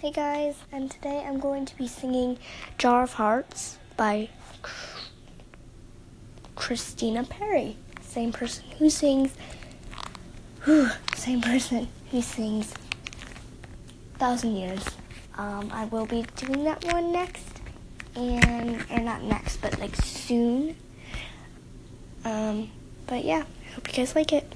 Hey 0.00 0.10
guys, 0.10 0.56
and 0.70 0.90
today 0.90 1.24
I'm 1.26 1.40
going 1.40 1.64
to 1.64 1.74
be 1.74 1.88
singing 1.88 2.36
Jar 2.76 3.04
of 3.04 3.14
Hearts 3.14 3.78
by 3.96 4.28
Christina 6.54 7.24
Perri. 7.24 7.78
Same 8.02 8.30
person 8.30 8.64
who 8.78 8.90
sings, 8.90 9.34
whew, 10.64 10.90
same 11.14 11.40
person 11.40 11.88
who 12.10 12.20
sings 12.20 12.74
Thousand 14.18 14.56
Years. 14.56 14.84
Um, 15.38 15.70
I 15.72 15.86
will 15.86 16.04
be 16.04 16.26
doing 16.36 16.64
that 16.64 16.84
one 16.92 17.10
next, 17.10 17.62
and, 18.14 18.84
or 18.90 19.00
not 19.00 19.22
next, 19.22 19.62
but 19.62 19.80
like 19.80 19.96
soon. 19.96 20.76
Um, 22.22 22.70
but 23.06 23.24
yeah, 23.24 23.44
I 23.62 23.72
hope 23.72 23.88
you 23.88 23.94
guys 23.94 24.14
like 24.14 24.34
it. 24.34 24.55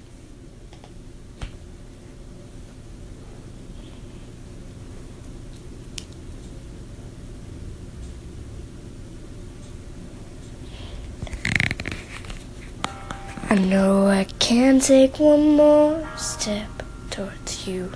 I 13.53 13.57
know 13.57 14.07
I 14.07 14.27
can 14.39 14.79
take 14.79 15.19
one 15.19 15.57
more 15.57 16.09
step 16.17 16.71
towards 17.11 17.67
you. 17.67 17.91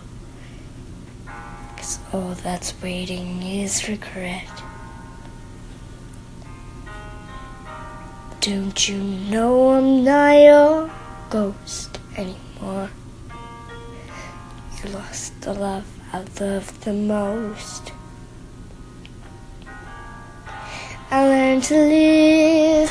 Cause 1.76 2.00
all 2.12 2.34
that's 2.42 2.74
waiting 2.82 3.40
is 3.40 3.88
regret. 3.88 4.50
Don't 8.40 8.88
you 8.88 8.98
know 8.98 9.74
I'm 9.74 10.02
not 10.02 10.32
your 10.32 10.90
ghost 11.30 12.00
anymore? 12.16 12.90
You 14.82 14.90
lost 14.90 15.40
the 15.42 15.54
love 15.54 15.86
I 16.12 16.24
loved 16.40 16.80
the 16.82 16.92
most. 16.92 17.92
I 21.12 21.28
learned 21.28 21.62
to 21.64 21.76
live 21.76 22.90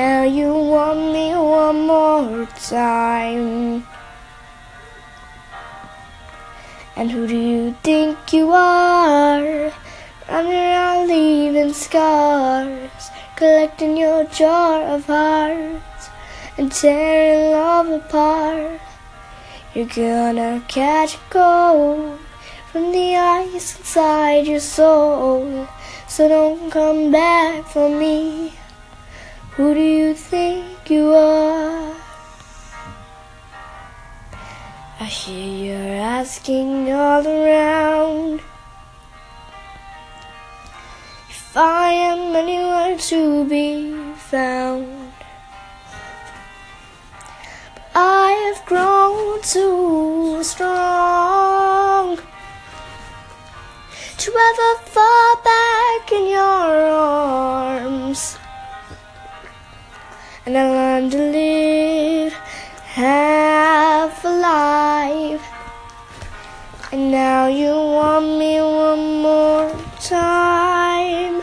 now 0.00 0.24
you 0.24 0.50
want 0.74 1.00
me 1.12 1.26
one 1.34 1.80
more 1.92 2.46
time. 2.72 3.84
And 6.96 7.10
who 7.10 7.26
do 7.26 7.36
you 7.36 7.76
think 7.82 8.16
you 8.32 8.46
are? 8.50 9.72
Running 10.28 10.62
around 10.68 11.08
leaving 11.08 11.74
scars, 11.74 13.02
collecting 13.36 13.94
your 13.98 14.24
jar 14.38 14.76
of 14.94 15.04
hearts 15.04 16.08
and 16.56 16.72
tearing 16.72 17.50
love 17.52 17.88
apart. 18.00 18.80
You're 19.74 19.94
gonna 20.00 20.64
catch 20.78 21.12
cold 21.28 22.18
from 22.72 22.84
the 22.96 23.08
ice 23.16 23.76
inside 23.78 24.46
your 24.46 24.64
soul. 24.78 25.68
So 26.08 26.26
don't 26.28 26.70
come 26.70 27.12
back 27.12 27.66
for 27.66 27.88
me. 28.02 28.54
Who 29.60 29.74
do 29.74 29.80
you 29.82 30.14
think 30.14 30.88
you 30.88 31.12
are? 31.12 31.94
I 34.98 35.04
hear 35.04 35.76
you're 35.76 35.96
asking 36.00 36.90
all 36.90 37.26
around 37.26 38.40
if 41.28 41.54
I 41.54 41.92
am 41.92 42.34
anywhere 42.34 42.96
to 43.12 43.44
be 43.44 43.92
found. 44.30 45.12
But 47.74 47.84
I 47.94 48.28
have 48.46 48.64
grown 48.64 49.42
too 49.42 50.42
strong 50.42 52.16
to 54.22 54.28
ever 54.48 54.72
fall 54.86 55.36
back 55.44 56.12
in 56.12 56.30
your 56.30 56.72
arms. 56.96 58.39
And 60.50 60.58
I 60.58 60.68
learned 60.68 61.12
to 61.12 61.18
live 61.30 62.32
half 62.82 64.24
alive. 64.24 65.40
And 66.90 67.12
now 67.12 67.46
you 67.46 67.70
want 67.70 68.36
me 68.36 68.60
one 68.60 69.22
more 69.22 69.70
time. 70.00 71.42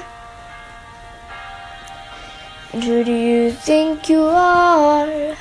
And 2.73 2.83
who 2.83 3.05
do 3.05 3.13
you 3.13 3.51
think 3.53 4.09
you 4.09 4.23
are? 4.23 5.37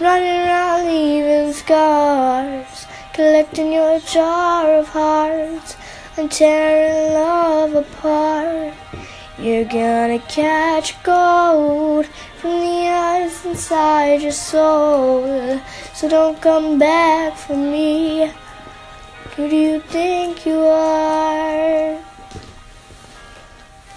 Running 0.00 0.40
around 0.46 0.86
leaving 0.86 1.52
scars, 1.52 2.86
collecting 3.12 3.74
your 3.74 4.00
jar 4.00 4.78
of 4.78 4.88
hearts 4.88 5.76
and 6.16 6.32
tearing 6.32 7.12
love 7.12 7.74
apart. 7.74 8.72
You're 9.36 9.66
gonna 9.66 10.20
catch 10.20 10.94
ice 11.06 12.08
inside 13.54 14.20
your 14.20 14.32
soul. 14.32 15.60
So 15.94 16.08
don't 16.08 16.40
come 16.42 16.76
back 16.76 17.36
for 17.36 17.56
me. 17.56 18.28
Who 19.36 19.48
do 19.48 19.56
you 19.56 19.78
think 19.78 20.44
you 20.44 20.58
are? 20.58 21.92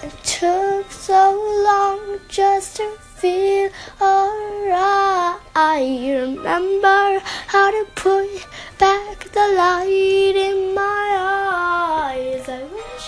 It 0.03 0.13
took 0.23 0.91
so 0.91 1.21
long 1.69 2.19
just 2.27 2.75
to 2.77 2.87
feel 3.19 3.71
alright. 3.99 5.41
I 5.55 5.79
remember 6.05 7.19
how 7.47 7.71
to 7.71 7.83
put 7.95 8.45
back 8.77 9.17
the 9.37 9.47
light 9.57 10.35
in 10.49 10.75
my 10.75 11.07
eyes. 11.17 12.47
I 12.47 12.61
wish 12.77 13.05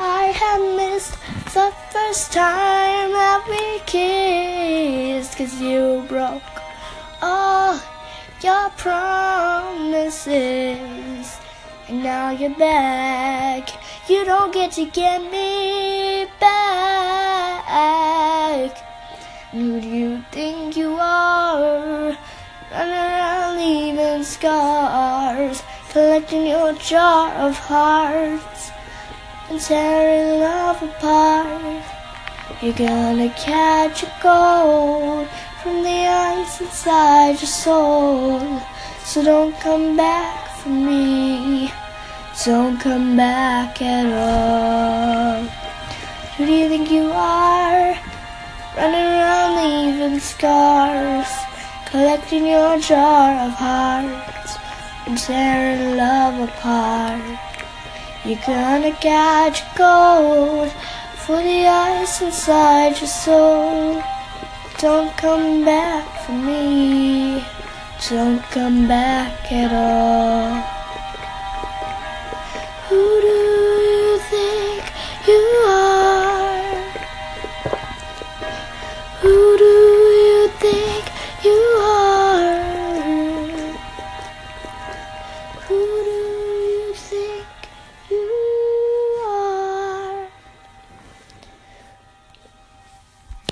I 0.00 0.24
had 0.40 0.60
missed 0.76 1.11
the 1.54 1.72
first 1.90 2.32
time 2.32 3.12
that 3.12 3.44
we 3.48 3.78
kissed. 3.84 5.36
Cause 5.36 5.60
you 5.60 6.02
broke 6.08 6.42
all 7.20 7.78
your 8.42 8.70
promises. 8.70 10.26
And 11.88 12.02
now 12.02 12.30
you're 12.30 12.56
back. 12.56 13.68
You 14.08 14.24
don't 14.24 14.54
get 14.54 14.72
to 14.72 14.86
get 14.86 15.20
me 15.30 16.26
back. 16.40 16.62
Who 19.50 19.78
do 19.80 19.88
you 19.88 20.24
think 20.32 20.74
you 20.76 20.96
are? 20.98 22.16
Running 22.70 22.94
around 22.94 23.56
leaving 23.58 24.24
scars, 24.24 25.62
collecting 25.90 26.46
your 26.46 26.72
jar 26.74 27.34
of 27.34 27.58
hearts 27.58 28.70
and 29.52 29.60
tearing 29.60 30.40
love 30.40 30.82
apart. 30.82 31.84
You're 32.62 32.72
gonna 32.72 33.28
catch 33.36 34.02
a 34.02 34.10
cold 34.22 35.28
from 35.62 35.82
the 35.82 36.06
ice 36.08 36.60
inside 36.62 37.32
your 37.32 37.54
soul. 37.66 38.40
So 39.04 39.22
don't 39.22 39.54
come 39.60 39.94
back 39.94 40.56
for 40.56 40.70
me. 40.70 41.70
Don't 42.44 42.80
come 42.80 43.14
back 43.14 43.82
at 43.82 44.06
all. 44.26 45.44
Who 46.36 46.46
do 46.46 46.52
you 46.52 46.68
think 46.70 46.90
you 46.90 47.10
are? 47.12 47.94
Running 48.74 49.08
around 49.20 49.52
leaving 49.60 50.18
scars, 50.18 51.28
collecting 51.90 52.46
your 52.46 52.78
jar 52.78 53.32
of 53.46 53.52
hearts 53.52 54.56
and 55.06 55.18
tearing 55.18 55.98
love 55.98 56.48
apart. 56.48 57.51
You're 58.24 58.38
gonna 58.46 58.92
catch 59.00 59.64
cold 59.74 60.70
for 61.26 61.42
the 61.42 61.66
ice 61.66 62.22
inside 62.22 62.96
your 63.00 63.08
soul. 63.08 64.00
Don't 64.78 65.10
come 65.16 65.64
back 65.64 66.06
for 66.24 66.30
me. 66.30 67.44
Don't 68.08 68.40
come 68.44 68.86
back 68.86 69.50
at 69.50 69.72
all. 69.72 70.81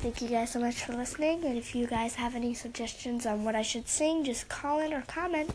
Thank 0.03 0.23
you 0.23 0.29
guys 0.29 0.51
so 0.53 0.61
much 0.61 0.83
for 0.83 0.95
listening. 0.95 1.45
And 1.45 1.59
if 1.59 1.75
you 1.75 1.87
guys 1.87 2.15
have 2.15 2.35
any 2.35 2.55
suggestions 2.55 3.27
on 3.27 3.45
what 3.45 3.55
I 3.55 3.61
should 3.61 3.87
sing, 3.87 4.25
just 4.25 4.49
call 4.49 4.81
in 4.81 4.95
or 4.95 5.03
comment. 5.03 5.51